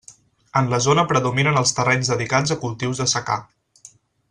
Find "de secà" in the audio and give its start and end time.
3.05-3.39